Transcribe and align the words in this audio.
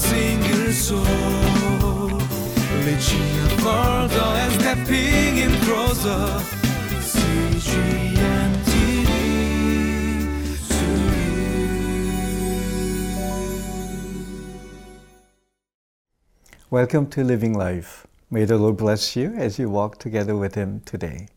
single 0.00 0.72
soul. 0.72 2.20
Further 3.60 4.30
and 4.42 4.52
stepping 4.60 5.36
in 5.36 5.52
closer. 5.60 6.20
Welcome 16.70 17.06
to 17.08 17.24
Living 17.24 17.52
Life. 17.52 18.06
May 18.30 18.44
the 18.44 18.56
Lord 18.56 18.76
bless 18.76 19.16
you 19.16 19.34
as 19.34 19.58
you 19.58 19.68
walk 19.68 19.98
together 19.98 20.36
with 20.36 20.54
Him 20.54 20.80
today. 20.86 21.28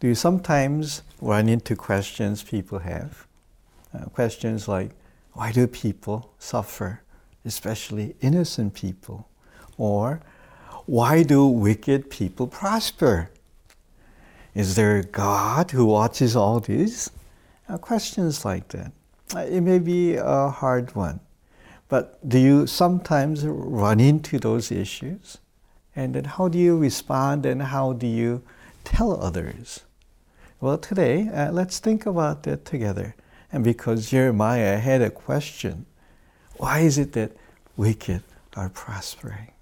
Do 0.00 0.08
you 0.08 0.14
sometimes 0.14 1.02
run 1.20 1.48
into 1.48 1.74
questions 1.76 2.42
people 2.42 2.80
have? 2.80 3.26
Uh, 3.94 4.04
questions 4.06 4.68
like, 4.68 4.90
why 5.32 5.52
do 5.52 5.66
people 5.66 6.34
suffer, 6.38 7.02
especially 7.46 8.16
innocent 8.20 8.74
people? 8.74 9.28
Or, 9.78 10.20
why 10.86 11.22
do 11.22 11.46
wicked 11.46 12.10
people 12.10 12.46
prosper? 12.46 13.30
Is 14.54 14.74
there 14.74 14.98
a 14.98 15.04
God 15.04 15.70
who 15.70 15.84
watches 15.84 16.36
all 16.36 16.60
these? 16.60 17.10
Uh, 17.68 17.78
questions 17.78 18.44
like 18.44 18.68
that. 18.68 18.92
Uh, 19.34 19.40
it 19.40 19.60
may 19.60 19.78
be 19.78 20.16
a 20.16 20.48
hard 20.48 20.94
one, 20.94 21.20
but 21.88 22.26
do 22.28 22.38
you 22.38 22.66
sometimes 22.66 23.44
run 23.44 24.00
into 24.00 24.38
those 24.38 24.70
issues? 24.70 25.38
And 25.96 26.14
then 26.14 26.24
how 26.24 26.48
do 26.48 26.58
you 26.58 26.78
respond 26.78 27.44
and 27.44 27.62
how 27.62 27.92
do 27.92 28.06
you 28.06 28.42
tell 28.84 29.20
others? 29.20 29.80
Well, 30.60 30.78
today, 30.78 31.28
uh, 31.28 31.52
let's 31.52 31.78
think 31.78 32.06
about 32.06 32.44
that 32.44 32.64
together. 32.64 33.14
And 33.52 33.64
because 33.64 34.10
Jeremiah 34.10 34.78
had 34.78 35.02
a 35.02 35.10
question, 35.10 35.86
why 36.58 36.80
is 36.80 36.98
it 36.98 37.12
that 37.12 37.32
wicked 37.76 38.22
are 38.56 38.68
prospering? 38.68 39.52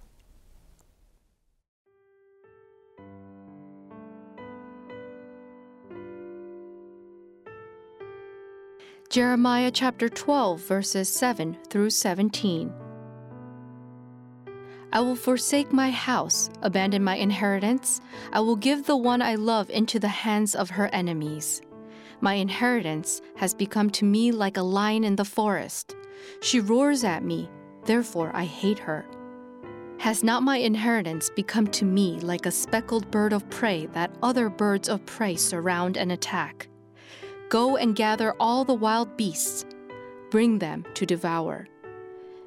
Jeremiah 9.11 9.71
chapter 9.71 10.09
12, 10.09 10.61
verses 10.61 11.09
7 11.09 11.57
through 11.71 11.91
17. 11.91 12.73
I 14.93 15.01
will 15.01 15.17
forsake 15.17 15.73
my 15.73 15.91
house, 15.91 16.51
abandon 16.63 17.05
my 17.05 17.17
inheritance. 17.17 18.01
I 18.33 18.41
will 18.41 18.57
give 18.57 18.87
the 18.87 18.97
one 18.97 19.23
I 19.23 19.35
love 19.35 19.71
into 19.71 19.99
the 19.99 20.09
hands 20.09 20.55
of 20.55 20.71
her 20.71 20.89
enemies. 20.93 21.63
My 22.21 22.35
inheritance 22.35 23.21
has 23.37 23.55
become 23.55 23.91
to 23.91 24.05
me 24.05 24.33
like 24.33 24.57
a 24.57 24.63
lion 24.63 25.05
in 25.05 25.17
the 25.17 25.25
forest. 25.25 25.95
She 26.41 26.61
roars 26.61 27.05
at 27.05 27.25
me, 27.25 27.49
therefore 27.85 28.31
I 28.35 28.45
hate 28.45 28.79
her. 28.79 29.07
Has 29.99 30.23
not 30.23 30.43
my 30.43 30.59
inheritance 30.59 31.31
become 31.31 31.67
to 31.69 31.85
me 31.85 32.19
like 32.21 32.47
a 32.47 32.51
speckled 32.51 33.11
bird 33.11 33.33
of 33.33 33.49
prey 33.49 33.87
that 33.87 34.15
other 34.23 34.51
birds 34.51 34.89
of 34.89 35.07
prey 35.07 35.37
surround 35.37 35.97
and 35.97 36.13
attack? 36.13 36.69
Go 37.49 37.77
and 37.77 37.97
gather 37.97 38.35
all 38.39 38.65
the 38.65 38.75
wild 38.75 39.17
beasts, 39.17 39.65
bring 40.31 40.59
them 40.59 40.85
to 40.95 41.07
devour. 41.07 41.69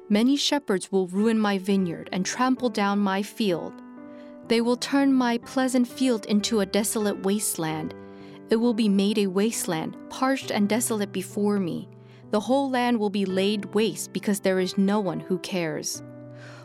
Many 0.08 0.36
shepherds 0.36 0.92
will 0.92 1.06
ruin 1.08 1.38
my 1.38 1.58
vineyard 1.58 2.08
and 2.12 2.24
trample 2.24 2.70
down 2.70 2.98
my 2.98 3.22
field. 3.22 3.72
They 4.46 4.60
will 4.60 4.76
turn 4.76 5.12
my 5.12 5.38
pleasant 5.38 5.86
field 5.88 6.24
into 6.26 6.60
a 6.60 6.66
desolate 6.66 7.22
wasteland. 7.24 7.94
It 8.50 8.56
will 8.56 8.72
be 8.72 8.88
made 8.88 9.18
a 9.18 9.26
wasteland, 9.26 9.96
parched 10.08 10.50
and 10.50 10.68
desolate 10.68 11.12
before 11.12 11.58
me. 11.58 11.88
The 12.30 12.40
whole 12.40 12.68
land 12.70 12.98
will 12.98 13.10
be 13.10 13.24
laid 13.24 13.74
waste 13.74 14.12
because 14.12 14.40
there 14.40 14.58
is 14.58 14.76
no 14.76 15.00
one 15.00 15.20
who 15.20 15.38
cares. 15.38 16.02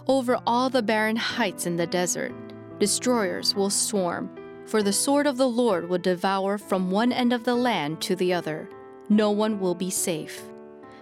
Over 0.08 0.38
all 0.46 0.70
the 0.70 0.82
barren 0.82 1.16
heights 1.16 1.66
in 1.66 1.78
the 1.78 1.88
desert, 1.88 2.34
destroyers 2.80 3.56
will 3.56 3.70
swarm, 3.70 4.30
for 4.66 4.84
the 4.84 4.92
sword 4.92 5.26
of 5.26 5.38
the 5.38 5.48
Lord 5.48 5.88
will 5.88 5.98
devour 5.98 6.58
from 6.58 6.92
one 6.92 7.14
end 7.14 7.32
of 7.32 7.46
the 7.46 7.56
land 7.56 8.02
to 8.02 8.16
the 8.16 8.34
other. 8.34 8.70
No 9.08 9.32
one 9.32 9.60
will 9.60 9.76
be 9.76 9.90
safe. 9.90 10.42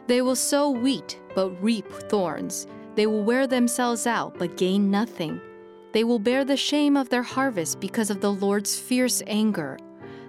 They 0.07 0.21
will 0.21 0.35
sow 0.35 0.69
wheat, 0.69 1.19
but 1.33 1.49
reap 1.63 1.87
thorns. 1.91 2.67
They 2.95 3.07
will 3.07 3.23
wear 3.23 3.47
themselves 3.47 4.05
out, 4.05 4.37
but 4.37 4.57
gain 4.57 4.91
nothing. 4.91 5.41
They 5.93 6.03
will 6.03 6.19
bear 6.19 6.45
the 6.45 6.57
shame 6.57 6.95
of 6.95 7.09
their 7.09 7.23
harvest 7.23 7.79
because 7.79 8.09
of 8.09 8.21
the 8.21 8.31
Lord's 8.31 8.77
fierce 8.77 9.23
anger. 9.25 9.77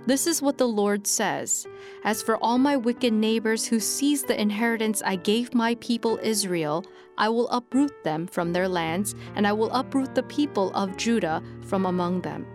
This 0.05 0.27
is 0.27 0.43
what 0.43 0.59
the 0.59 0.67
Lord 0.67 1.07
says 1.07 1.67
As 2.03 2.23
for 2.23 2.37
all 2.39 2.59
my 2.59 2.77
wicked 2.77 3.13
neighbors 3.13 3.65
who 3.65 3.79
seize 3.79 4.25
the 4.25 4.41
inheritance 4.41 5.01
I 5.05 5.15
gave 5.17 5.55
my 5.55 5.77
people 5.77 6.19
Israel, 6.23 6.85
I 7.17 7.29
will 7.29 7.49
uproot 7.51 8.03
them 8.03 8.27
from 8.27 8.53
their 8.53 8.69
lands, 8.69 9.15
and 9.37 9.47
I 9.47 9.53
will 9.53 9.71
uproot 9.71 10.15
the 10.15 10.25
people 10.25 10.73
of 10.75 10.97
Judah 10.97 11.41
from 11.63 11.87
among 11.87 12.23
them. 12.23 12.47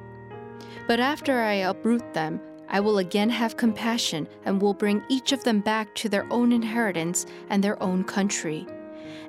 But 0.87 0.99
after 0.99 1.39
I 1.39 1.53
uproot 1.53 2.13
them, 2.13 2.41
I 2.69 2.81
will 2.81 2.97
again 2.97 3.29
have 3.29 3.55
compassion 3.55 4.27
and 4.43 4.61
will 4.61 4.73
bring 4.73 5.01
each 5.07 5.31
of 5.31 5.43
them 5.45 5.61
back 5.61 5.95
to 5.95 6.09
their 6.09 6.27
own 6.31 6.51
inheritance 6.51 7.25
and 7.49 7.63
their 7.63 7.81
own 7.81 8.03
country. 8.03 8.67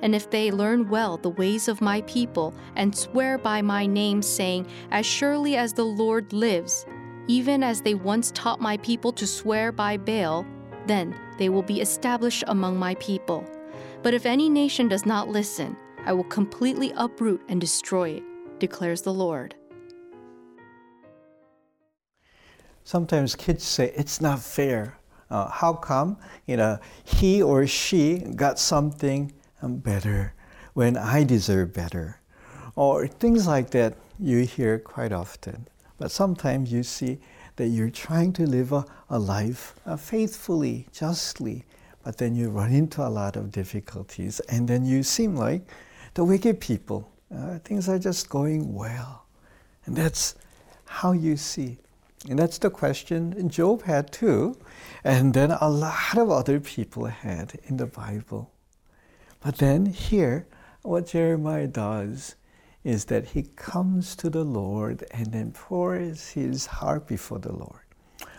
And 0.03 0.15
if 0.15 0.29
they 0.29 0.51
learn 0.51 0.89
well 0.89 1.19
the 1.19 1.31
ways 1.31 1.69
of 1.69 1.81
my 1.81 2.01
people 2.03 2.53
and 2.75 2.97
swear 2.97 3.39
by 3.39 3.63
my 3.63 3.87
name, 3.87 4.23
saying, 4.23 4.67
As 4.91 5.07
surely 5.07 5.57
as 5.57 5.73
the 5.73 5.85
Lord 5.85 6.33
lives, 6.33 6.85
even 7.29 7.63
as 7.63 7.83
they 7.83 7.95
once 7.95 8.33
taught 8.35 8.61
my 8.61 8.79
people 8.79 9.13
to 9.13 9.27
swear 9.27 9.71
by 9.71 9.99
Baal, 9.99 10.47
then 10.87 11.15
they 11.39 11.51
will 11.51 11.63
be 11.63 11.81
established 11.81 12.43
among 12.49 12.79
my 12.79 12.95
people. 12.97 13.45
But 14.03 14.15
if 14.15 14.25
any 14.25 14.49
nation 14.49 14.89
does 14.89 15.05
not 15.05 15.29
listen, 15.29 15.77
I 16.07 16.15
will 16.15 16.25
completely 16.25 16.93
uproot 16.97 17.43
and 17.49 17.61
destroy 17.61 18.11
it, 18.11 18.23
declares 18.59 19.03
the 19.03 19.13
Lord. 19.13 19.55
Sometimes 22.83 23.37
kids 23.37 23.65
say 23.65 23.93
it's 23.95 24.21
not 24.21 24.41
fair. 24.41 24.99
Uh, 25.31 25.51
how 25.51 25.75
come 25.75 26.17
you 26.47 26.57
know 26.57 26.79
he 27.05 27.43
or 27.43 27.67
she 27.67 28.21
got 28.35 28.59
something 28.59 29.31
um, 29.61 29.77
better 29.77 30.33
when 30.73 30.97
I 30.97 31.25
deserve 31.25 31.75
better, 31.75 32.21
or 32.77 33.07
things 33.07 33.47
like 33.47 33.69
that 33.71 33.99
you 34.19 34.47
hear 34.47 34.79
quite 34.79 35.13
often. 35.13 35.69
But 35.99 36.11
sometimes 36.11 36.73
you 36.73 36.83
see 36.83 37.19
that 37.57 37.69
you're 37.69 37.91
trying 37.91 38.33
to 38.35 38.47
live 38.47 38.73
a, 38.73 38.85
a 39.11 39.19
life 39.19 39.75
uh, 39.85 39.97
faithfully, 39.97 40.87
justly, 40.93 41.65
but 42.05 42.19
then 42.19 42.35
you 42.35 42.49
run 42.49 42.73
into 42.73 43.03
a 43.03 43.11
lot 43.11 43.37
of 43.37 43.51
difficulties, 43.53 44.41
and 44.49 44.69
then 44.69 44.87
you 44.87 45.03
seem 45.03 45.37
like 45.37 45.63
the 46.15 46.25
wicked 46.25 46.61
people. 46.61 47.11
Uh, 47.35 47.59
things 47.59 47.89
are 47.89 47.99
just 47.99 48.31
going 48.31 48.73
well, 48.73 49.27
and 49.85 49.97
that's 49.97 50.37
how 50.87 51.13
you 51.13 51.37
see 51.37 51.79
and 52.27 52.39
that's 52.39 52.59
the 52.59 52.71
question 52.71 53.49
Job 53.49 53.83
had 53.83 54.11
too, 54.11 54.57
and 55.05 55.35
then 55.35 55.53
a 55.53 55.69
lot 55.69 56.17
of 56.17 56.31
other 56.31 56.59
people 56.59 57.05
had 57.05 57.59
in 57.65 57.77
the 57.77 57.87
Bible. 57.87 58.51
But 59.41 59.59
then 59.59 59.87
here, 59.87 60.47
what 60.83 61.07
Jeremiah 61.07 61.69
does 61.69 62.35
is 62.89 63.05
that 63.05 63.27
he 63.27 63.43
comes 63.55 64.17
to 64.17 64.31
the 64.31 64.43
Lord 64.43 65.05
and 65.11 65.27
then 65.27 65.53
pours 65.53 66.31
his 66.31 66.65
heart 66.65 67.07
before 67.07 67.39
the 67.39 67.53
Lord. 67.53 67.83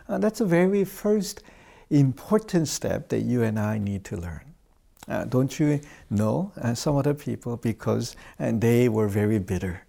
And 0.08 0.24
that's 0.24 0.42
a 0.42 0.46
very 0.46 0.84
first 0.84 1.44
important 1.92 2.68
step 2.68 3.10
that 3.10 3.20
you 3.20 3.44
and 3.44 3.60
I 3.60 3.78
need 3.78 4.04
to 4.06 4.18
learn. 4.18 4.42
Uh, 5.08 5.26
don't 5.26 5.60
you 5.60 5.80
know 6.10 6.52
uh, 6.60 6.74
some 6.74 6.98
other 6.98 7.14
people 7.14 7.58
because 7.58 8.16
and 8.40 8.60
they 8.60 8.90
were 8.90 9.08
very 9.08 9.38
bitter 9.38 9.86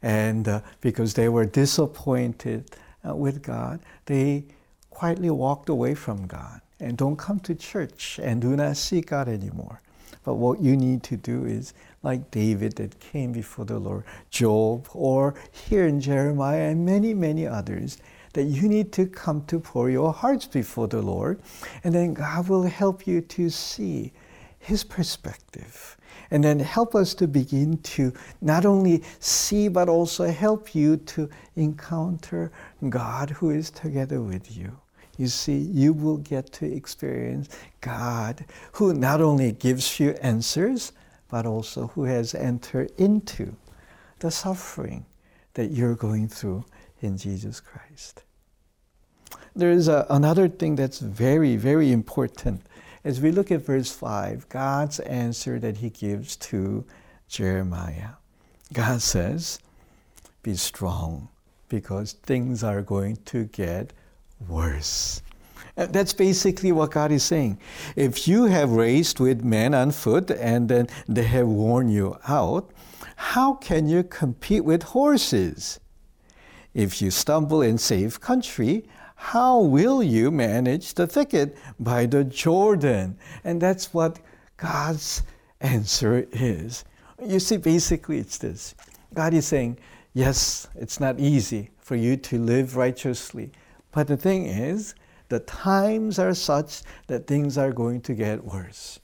and 0.00 0.48
uh, 0.48 0.62
because 0.80 1.12
they 1.12 1.28
were 1.28 1.44
disappointed 1.44 2.70
uh, 3.06 3.14
with 3.14 3.42
God, 3.42 3.80
they 4.06 4.44
quietly 4.88 5.28
walked 5.28 5.68
away 5.68 5.94
from 5.94 6.26
God 6.26 6.62
and 6.80 6.96
don't 6.96 7.16
come 7.16 7.40
to 7.40 7.54
church 7.54 8.18
and 8.22 8.40
do 8.40 8.56
not 8.56 8.78
seek 8.78 9.08
God 9.08 9.28
anymore. 9.28 9.82
But 10.24 10.34
what 10.34 10.60
you 10.60 10.76
need 10.76 11.02
to 11.04 11.16
do 11.16 11.44
is, 11.44 11.74
like 12.02 12.30
David 12.30 12.76
that 12.76 13.00
came 13.00 13.32
before 13.32 13.64
the 13.64 13.78
Lord, 13.78 14.04
Job, 14.30 14.88
or 14.92 15.34
here 15.50 15.86
in 15.86 16.00
Jeremiah 16.00 16.70
and 16.70 16.84
many, 16.84 17.14
many 17.14 17.46
others, 17.46 17.98
that 18.34 18.44
you 18.44 18.68
need 18.68 18.92
to 18.92 19.06
come 19.06 19.44
to 19.46 19.58
pour 19.58 19.90
your 19.90 20.12
hearts 20.12 20.46
before 20.46 20.86
the 20.86 21.02
Lord, 21.02 21.40
and 21.82 21.94
then 21.94 22.14
God 22.14 22.48
will 22.48 22.64
help 22.64 23.06
you 23.06 23.20
to 23.22 23.50
see 23.50 24.12
His 24.58 24.84
perspective 24.84 25.96
and 26.30 26.44
then 26.44 26.58
help 26.58 26.94
us 26.94 27.14
to 27.14 27.26
begin 27.26 27.78
to 27.78 28.12
not 28.40 28.64
only 28.64 29.02
see, 29.18 29.68
but 29.68 29.88
also 29.88 30.30
help 30.30 30.74
you 30.74 30.96
to 30.96 31.28
encounter 31.56 32.52
God 32.88 33.30
who 33.30 33.50
is 33.50 33.70
together 33.70 34.20
with 34.20 34.56
you. 34.56 34.76
You 35.16 35.26
see, 35.26 35.56
you 35.56 35.92
will 35.92 36.18
get 36.18 36.52
to 36.54 36.66
experience 36.66 37.48
God 37.80 38.44
who 38.72 38.94
not 38.94 39.20
only 39.20 39.52
gives 39.52 39.98
you 39.98 40.10
answers, 40.22 40.92
but 41.30 41.46
also 41.46 41.88
who 41.88 42.04
has 42.04 42.34
entered 42.34 42.90
into 42.98 43.54
the 44.20 44.30
suffering 44.30 45.04
that 45.54 45.70
you're 45.70 45.94
going 45.94 46.28
through 46.28 46.64
in 47.00 47.16
Jesus 47.16 47.60
Christ. 47.60 48.22
There 49.54 49.70
is 49.70 49.88
a, 49.88 50.06
another 50.08 50.48
thing 50.48 50.76
that's 50.76 51.00
very, 51.00 51.56
very 51.56 51.92
important 51.92 52.62
as 53.04 53.20
we 53.20 53.30
look 53.30 53.50
at 53.50 53.64
verse 53.64 53.90
5, 53.90 54.48
God's 54.48 55.00
answer 55.00 55.58
that 55.60 55.78
he 55.78 55.90
gives 55.90 56.36
to 56.36 56.84
Jeremiah. 57.28 58.10
God 58.72 59.00
says, 59.00 59.60
Be 60.42 60.56
strong 60.56 61.28
because 61.68 62.12
things 62.12 62.64
are 62.64 62.82
going 62.82 63.16
to 63.26 63.44
get 63.44 63.92
worse. 64.46 65.22
Uh, 65.76 65.86
that's 65.86 66.12
basically 66.12 66.72
what 66.72 66.90
God 66.90 67.12
is 67.12 67.22
saying. 67.22 67.58
If 67.96 68.28
you 68.28 68.46
have 68.46 68.70
raced 68.70 69.20
with 69.20 69.44
men 69.44 69.74
on 69.74 69.90
foot 69.90 70.30
and 70.30 70.68
then 70.68 70.88
they 71.08 71.24
have 71.24 71.46
worn 71.46 71.88
you 71.88 72.18
out, 72.28 72.70
how 73.16 73.54
can 73.54 73.88
you 73.88 74.02
compete 74.04 74.64
with 74.64 74.82
horses? 74.82 75.80
If 76.74 77.02
you 77.02 77.10
stumble 77.10 77.62
in 77.62 77.78
safe 77.78 78.20
country, 78.20 78.84
how 79.16 79.58
will 79.58 80.02
you 80.02 80.30
manage 80.30 80.94
the 80.94 81.06
thicket 81.06 81.56
by 81.80 82.06
the 82.06 82.22
Jordan? 82.22 83.18
And 83.42 83.60
that's 83.60 83.92
what 83.92 84.20
God's 84.56 85.22
answer 85.60 86.28
is. 86.32 86.84
You 87.26 87.40
see, 87.40 87.56
basically, 87.56 88.18
it's 88.18 88.38
this 88.38 88.76
God 89.14 89.34
is 89.34 89.46
saying, 89.46 89.78
yes, 90.14 90.68
it's 90.76 91.00
not 91.00 91.18
easy 91.18 91.70
for 91.78 91.96
you 91.96 92.16
to 92.16 92.38
live 92.38 92.76
righteously. 92.76 93.50
But 93.90 94.06
the 94.06 94.16
thing 94.16 94.46
is, 94.46 94.94
the 95.28 95.40
times 95.40 96.18
are 96.18 96.34
such 96.34 96.82
that 97.06 97.26
things 97.26 97.58
are 97.58 97.72
going 97.72 98.00
to 98.02 98.14
get 98.14 98.44
worse. 98.44 99.00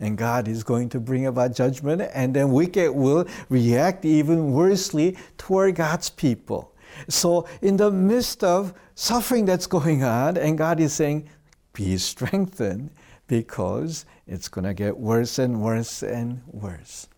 And 0.00 0.16
God 0.16 0.46
is 0.46 0.62
going 0.62 0.88
to 0.90 1.00
bring 1.00 1.26
about 1.26 1.54
judgment, 1.54 2.02
and 2.14 2.34
then 2.34 2.52
wicked 2.52 2.92
will 2.92 3.26
react 3.48 4.04
even 4.04 4.52
worsely 4.52 5.16
toward 5.36 5.74
God's 5.74 6.08
people. 6.08 6.72
So, 7.08 7.46
in 7.62 7.76
the 7.76 7.90
midst 7.90 8.44
of 8.44 8.74
suffering 8.94 9.44
that's 9.44 9.66
going 9.66 10.04
on, 10.04 10.36
and 10.36 10.56
God 10.56 10.80
is 10.80 10.92
saying, 10.92 11.28
Be 11.72 11.96
strengthened 11.98 12.90
because 13.26 14.04
it's 14.26 14.48
going 14.48 14.64
to 14.64 14.74
get 14.74 14.96
worse 14.96 15.38
and 15.38 15.60
worse 15.60 16.02
and 16.02 16.42
worse. 16.46 17.08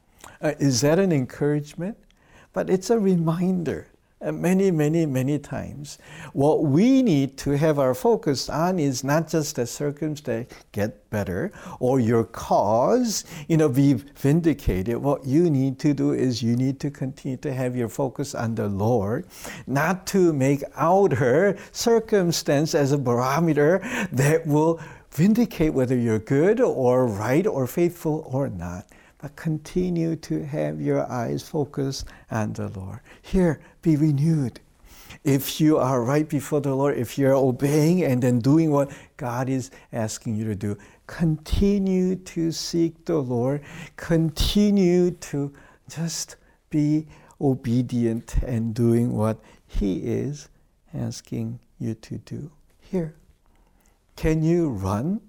Uh, 0.41 0.53
is 0.59 0.81
that 0.81 0.99
an 0.99 1.13
encouragement? 1.13 1.97
But 2.53 2.69
it's 2.69 2.91
a 2.91 2.99
reminder 2.99 3.87
Uh, 4.23 4.31
many, 4.31 4.71
many, 4.71 5.07
many 5.07 5.39
times. 5.39 5.97
What 6.35 6.65
we 6.65 7.03
need 7.03 7.39
to 7.39 7.53
have 7.53 7.79
our 7.79 7.95
focus 7.95 8.51
on 8.51 8.79
is 8.79 9.03
not 9.03 9.31
just 9.31 9.57
the 9.57 9.67
circumstance 9.67 10.53
get 10.73 11.09
better 11.09 11.53
or 11.79 12.01
your 12.01 12.25
cause, 12.25 13.25
you 13.49 13.57
know, 13.57 13.71
be 13.71 13.95
vindicated. 13.95 14.99
What 14.99 15.25
you 15.25 15.49
need 15.49 15.79
to 15.79 15.95
do 15.95 16.13
is 16.13 16.43
you 16.43 16.55
need 16.55 16.81
to 16.81 16.91
continue 16.91 17.39
to 17.39 17.55
have 17.55 17.75
your 17.75 17.89
focus 17.89 18.35
on 18.35 18.57
the 18.57 18.69
Lord, 18.69 19.25
not 19.67 20.07
to 20.09 20.35
make 20.35 20.65
outer 20.77 21.57
circumstance 21.73 22.75
as 22.75 22.93
a 22.93 22.99
barometer 22.99 23.81
that 24.13 24.47
will 24.47 24.83
vindicate 25.13 25.73
whether 25.73 25.97
you're 25.97 26.19
good 26.19 26.61
or 26.61 27.07
right 27.07 27.47
or 27.47 27.67
faithful 27.67 28.29
or 28.31 28.51
not 28.51 28.87
but 29.21 29.37
continue 29.37 30.17
to 30.17 30.45
have 30.45 30.81
your 30.81 31.11
eyes 31.11 31.43
focused 31.43 32.07
on 32.31 32.55
the 32.55 32.69
Lord. 32.69 33.01
Here, 33.21 33.61
be 33.83 33.97
renewed. 33.97 34.61
If 35.25 35.61
you 35.61 35.77
are 35.77 36.03
right 36.03 36.27
before 36.27 36.61
the 36.61 36.75
Lord, 36.75 36.97
if 36.97 37.19
you're 37.19 37.35
obeying 37.35 38.03
and 38.05 38.23
then 38.23 38.39
doing 38.39 38.71
what 38.71 38.91
God 39.19 39.49
is 39.49 39.71
asking 39.93 40.37
you 40.37 40.45
to 40.45 40.55
do, 40.55 40.79
continue 41.07 42.17
to 42.17 42.53
seek 42.53 43.05
the 43.05 43.19
Lord. 43.19 43.63
Continue 43.97 45.11
to 45.11 45.53
just 45.91 46.37
be 46.71 47.07
obedient 47.41 48.37
and 48.43 48.75
doing 48.75 49.13
what 49.13 49.39
He 49.67 49.99
is 49.99 50.49
asking 50.95 51.59
you 51.79 51.95
to 51.95 52.19
do. 52.19 52.51
Here, 52.81 53.15
can 54.17 54.43
you 54.43 54.71
run? 54.71 55.21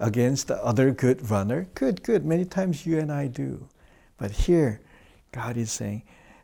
Against 0.00 0.48
the 0.48 0.62
other 0.64 0.90
good 0.90 1.30
runner. 1.30 1.68
Good, 1.74 2.02
good. 2.02 2.24
Many 2.24 2.44
times 2.44 2.86
you 2.86 2.98
and 2.98 3.12
I 3.12 3.28
do. 3.28 3.68
But 4.16 4.30
here, 4.32 4.80
God 5.32 5.56
is 5.56 5.70
saying 5.70 6.02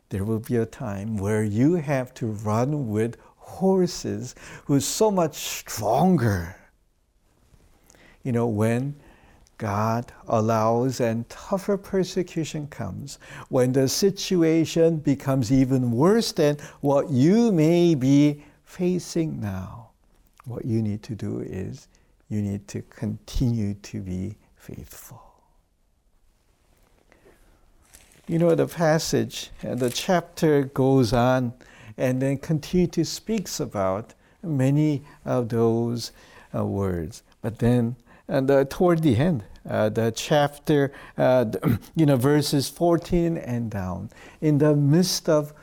there 0.09 0.23
will 0.23 0.39
be 0.39 0.55
a 0.55 0.65
time 0.65 1.17
where 1.17 1.43
you 1.43 1.73
have 1.75 2.13
to 2.15 2.27
run 2.27 2.89
with 2.89 3.17
horses 3.35 4.35
who's 4.65 4.85
so 4.85 5.11
much 5.11 5.35
stronger. 5.35 6.55
You 8.23 8.31
know, 8.31 8.47
when 8.47 8.95
God 9.57 10.11
allows 10.27 10.99
and 10.99 11.27
tougher 11.29 11.77
persecution 11.77 12.67
comes, 12.67 13.17
when 13.49 13.73
the 13.73 13.89
situation 13.89 14.97
becomes 14.97 15.51
even 15.51 15.91
worse 15.91 16.31
than 16.31 16.57
what 16.81 17.09
you 17.09 17.51
may 17.51 17.95
be 17.95 18.43
facing 18.65 19.39
now, 19.41 19.89
what 20.45 20.63
you 20.63 20.81
need 20.81 21.01
to 21.03 21.15
do 21.15 21.41
is 21.41 21.87
you 22.29 22.41
need 22.41 22.67
to 22.67 22.81
continue 22.81 23.73
to 23.75 24.01
be 24.01 24.35
faithful. 24.55 25.21
You 28.27 28.39
know, 28.39 28.53
the 28.55 28.67
passage, 28.67 29.51
and 29.63 29.79
the 29.79 29.89
chapter 29.89 30.63
goes 30.63 31.13
on 31.13 31.53
and 31.97 32.21
then 32.21 32.37
continue 32.37 32.87
to 32.87 33.05
speaks 33.05 33.59
about 33.59 34.13
many 34.43 35.03
of 35.23 35.49
those 35.49 36.11
uh, 36.53 36.65
words. 36.65 37.23
But 37.41 37.59
then, 37.59 37.95
and 38.27 38.51
uh, 38.51 38.65
toward 38.65 39.01
the 39.01 39.15
end, 39.15 39.43
uh, 39.67 39.89
the 39.89 40.11
chapter, 40.11 40.91
uh, 41.17 41.45
you 41.95 42.05
know, 42.05 42.17
verses 42.17 42.67
14 42.69 43.37
and 43.37 43.71
down, 43.71 44.09
in 44.41 44.57
the 44.57 44.75
midst 44.75 45.29
of 45.29 45.53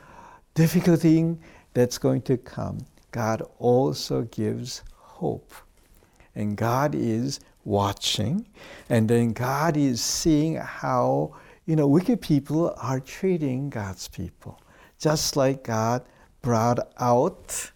difficulty 0.55 1.37
that's 1.73 1.99
going 1.99 2.23
to 2.23 2.37
come, 2.37 2.79
God 3.11 3.43
also 3.59 4.23
gives 4.23 4.81
hope 4.97 5.53
and 6.35 6.55
God 6.57 6.95
is 6.95 7.39
watching, 7.63 8.45
and 8.89 9.09
then 9.09 9.33
God 9.33 9.77
is 9.77 10.01
seeing 10.01 10.55
how 10.55 11.35
you 11.65 11.75
know 11.75 11.87
wicked 11.87 12.21
people 12.21 12.73
are 12.77 12.99
treating 12.99 13.69
God's 13.69 14.07
people, 14.07 14.61
just 14.99 15.35
like 15.35 15.63
God 15.63 16.05
brought 16.41 16.79
out 16.99 17.71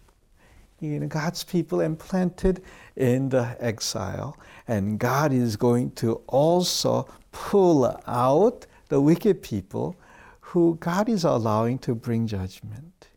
you 0.80 1.00
know 1.00 1.06
God's 1.06 1.44
people 1.44 1.80
and 1.80 1.98
planted 1.98 2.62
in 2.96 3.28
the 3.28 3.56
exile, 3.60 4.36
and 4.68 4.98
God 4.98 5.32
is 5.32 5.56
going 5.56 5.92
to 5.92 6.22
also 6.26 7.08
pull 7.32 8.00
out 8.06 8.66
the 8.88 9.00
wicked 9.00 9.42
people 9.42 9.96
who 10.40 10.76
God 10.80 11.08
is 11.08 11.24
allowing 11.24 11.78
to 11.80 11.94
bring 11.94 12.26
judgment. 12.26 13.09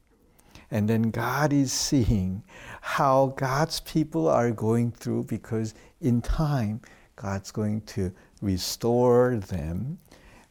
And 0.74 0.90
then 0.90 1.12
God 1.12 1.54
is 1.54 1.72
seeing 1.72 2.44
how 2.82 3.28
God's 3.38 3.80
people 3.82 4.28
are 4.28 4.50
going 4.50 4.92
through 4.92 5.26
because 5.26 5.76
in 6.02 6.20
time, 6.20 6.82
God's 7.16 7.52
going 7.52 7.82
to 7.82 8.12
restore 8.42 9.36
them. 9.36 10.00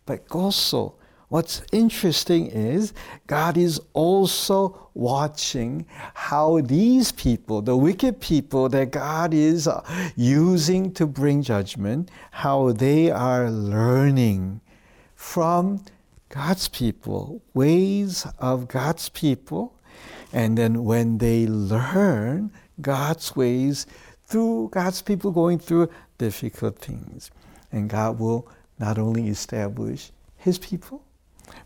But 0.06 0.24
also, 0.30 0.94
what's 1.28 1.62
interesting 1.72 2.46
is 2.46 2.92
God 3.26 3.56
is 3.56 3.80
also 3.94 4.88
watching 4.94 5.86
how 6.14 6.60
these 6.60 7.10
people, 7.10 7.60
the 7.60 7.76
wicked 7.76 8.20
people 8.20 8.68
that 8.68 8.92
God 8.92 9.34
is 9.34 9.66
uh, 9.66 9.82
using 10.14 10.92
to 10.92 11.06
bring 11.08 11.42
judgment, 11.42 12.12
how 12.30 12.70
they 12.70 13.10
are 13.10 13.50
learning 13.50 14.60
from 15.16 15.84
God's 16.28 16.68
people, 16.68 17.42
ways 17.54 18.24
of 18.38 18.68
God's 18.68 19.08
people, 19.08 19.74
and 20.32 20.56
then 20.56 20.84
when 20.84 21.18
they 21.18 21.46
learn 21.46 22.50
God's 22.80 23.36
ways 23.36 23.86
through 24.24 24.70
God's 24.72 25.02
people 25.02 25.30
going 25.30 25.58
through 25.58 25.90
difficult 26.18 26.78
things, 26.78 27.30
and 27.70 27.88
God 27.88 28.18
will 28.18 28.48
not 28.78 28.98
only 28.98 29.28
establish 29.28 30.10
His 30.36 30.58
people, 30.58 31.04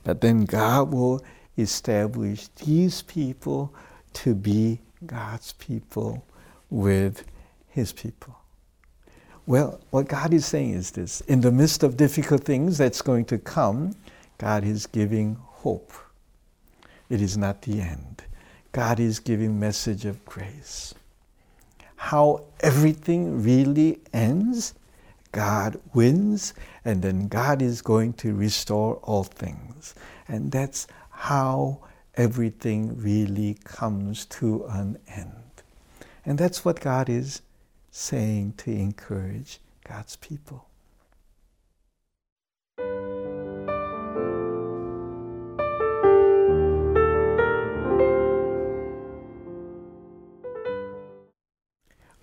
but 0.02 0.20
then 0.20 0.44
God 0.44 0.92
will 0.92 1.25
establish 1.56 2.49
these 2.49 3.02
people 3.02 3.73
to 4.14 4.35
be 4.35 4.80
God's 5.06 5.52
people 5.52 6.25
with 6.70 7.25
His 7.68 7.92
people. 7.92 8.37
Well, 9.46 9.80
what 9.90 10.08
God 10.08 10.35
is 10.35 10.44
saying 10.44 10.73
is 10.73 10.90
this 10.90 11.20
in 11.23 11.40
the 11.40 11.52
midst 11.52 11.85
of 11.85 11.96
difficult 11.96 12.42
things 12.42 12.78
that's 12.78 13.00
going 13.00 13.26
to 13.26 13.38
come, 13.38 13.94
God 14.38 14.64
is 14.64 14.87
giving 14.87 15.37
hope. 15.40 15.92
It 17.08 17.23
is 17.23 17.37
not 17.37 17.62
the 17.62 17.80
end. 17.80 18.25
God 18.76 19.00
is 19.00 19.21
giving 19.21 19.59
message 19.59 20.04
of 20.04 20.23
grace. 20.26 20.92
How 21.97 22.45
everything 22.61 23.42
really 23.42 24.00
ends, 24.12 24.75
God 25.33 25.80
wins, 25.95 26.52
and 26.85 27.00
then 27.00 27.28
God 27.28 27.62
is 27.62 27.80
going 27.80 28.12
to 28.21 28.35
restore 28.35 28.97
all 28.97 29.25
things. 29.25 29.95
And 30.28 30.52
that's 30.52 30.88
how 31.09 31.78
everything 32.16 33.00
really 33.02 33.56
comes 33.64 34.26
to 34.26 34.66
an 34.66 34.99
end. 35.09 35.62
And 36.26 36.37
that's 36.37 36.62
what 36.62 36.78
God 36.78 37.09
is 37.09 37.40
saying 37.90 38.56
to 38.59 38.71
encourage 38.73 39.59
God's 39.88 40.16
people. 40.16 40.66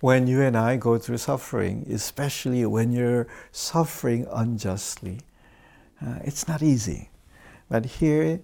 When 0.04 0.26
you 0.26 0.42
and 0.42 0.54
I 0.54 0.76
go 0.76 0.98
through 0.98 1.16
suffering, 1.16 1.86
especially 1.90 2.66
when 2.66 2.92
you're 2.92 3.26
suffering 3.52 4.26
unjustly. 4.30 5.20
Uh, 5.98 6.18
it's 6.22 6.46
not 6.46 6.62
easy. 6.62 7.08
But 7.70 7.86
here, 7.86 8.40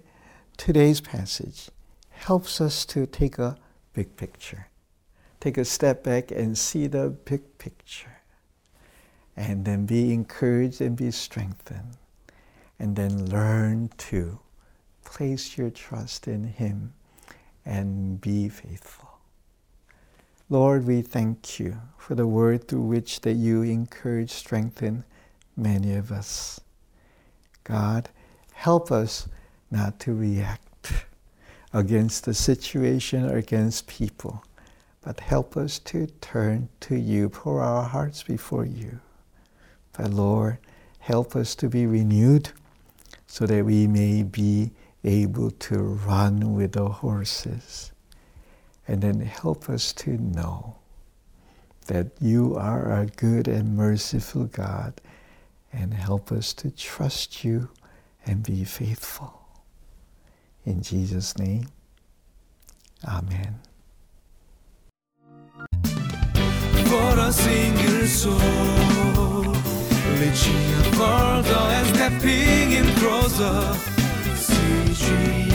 today's 0.57 1.01
passage 1.01 1.69
helps 2.09 2.61
us 2.61 2.83
to 2.85 3.05
take 3.05 3.37
a 3.37 3.57
big 3.93 4.15
picture. 4.15 4.69
Take 5.39 5.59
a 5.59 5.63
step 5.63 6.03
back 6.03 6.31
and 6.31 6.57
see 6.57 6.87
the 6.87 7.09
big 7.09 7.59
picture. 7.59 8.23
And 9.37 9.63
then 9.63 9.85
be 9.85 10.11
encouraged 10.15 10.81
and 10.81 10.97
be 10.97 11.11
strengthened. 11.11 11.95
And 12.79 12.95
then 12.95 13.29
learn 13.29 13.91
to 14.09 14.39
place 15.05 15.59
your 15.59 15.69
trust 15.69 16.27
in 16.27 16.43
Him 16.43 16.93
and 17.63 18.19
be 18.19 18.49
faithful. 18.49 19.10
Lord, 20.51 20.85
we 20.85 21.01
thank 21.01 21.61
you 21.61 21.77
for 21.97 22.13
the 22.13 22.27
word 22.27 22.67
through 22.67 22.81
which 22.81 23.21
that 23.21 23.35
you 23.35 23.61
encourage, 23.61 24.31
strengthen 24.31 25.05
many 25.55 25.95
of 25.95 26.11
us. 26.11 26.59
God, 27.63 28.09
help 28.51 28.91
us 28.91 29.29
not 29.71 29.97
to 30.01 30.13
react 30.13 31.05
against 31.71 32.25
the 32.25 32.33
situation 32.33 33.23
or 33.23 33.37
against 33.37 33.87
people, 33.87 34.43
but 35.01 35.21
help 35.21 35.55
us 35.55 35.79
to 35.79 36.07
turn 36.19 36.67
to 36.81 36.97
you, 36.97 37.29
pour 37.29 37.61
our 37.61 37.83
hearts 37.83 38.21
before 38.21 38.65
you. 38.65 38.99
But 39.97 40.11
Lord, 40.11 40.57
help 40.99 41.33
us 41.33 41.55
to 41.55 41.69
be 41.69 41.85
renewed 41.85 42.49
so 43.25 43.45
that 43.45 43.63
we 43.63 43.87
may 43.87 44.23
be 44.23 44.71
able 45.05 45.51
to 45.51 45.77
run 45.77 46.53
with 46.55 46.73
the 46.73 46.89
horses. 46.89 47.90
And 48.87 49.01
then 49.01 49.19
help 49.21 49.69
us 49.69 49.93
to 49.93 50.11
know 50.11 50.77
that 51.87 52.07
you 52.19 52.55
are 52.55 52.91
a 52.91 53.05
good 53.05 53.47
and 53.47 53.75
merciful 53.75 54.45
God 54.45 54.99
and 55.71 55.93
help 55.93 56.31
us 56.31 56.53
to 56.53 56.71
trust 56.71 57.43
you 57.43 57.69
and 58.25 58.43
be 58.43 58.63
faithful. 58.63 59.41
In 60.65 60.81
Jesus' 60.81 61.37
name, 61.37 61.67
Amen. 63.07 63.59
For 66.85 67.19
a 67.19 67.31
single 67.31 68.05
soul, 68.05 68.35
reaching 70.19 70.93
further 70.93 71.65
and 71.77 71.87
stepping 71.95 72.71
in 72.73 72.95
closer. 72.97 73.75
CGN. 74.35 75.50